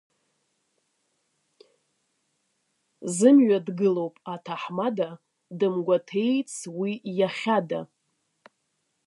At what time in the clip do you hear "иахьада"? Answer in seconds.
7.17-7.81